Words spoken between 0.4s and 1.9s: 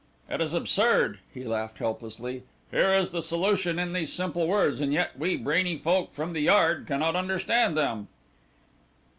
is absurd," he laughed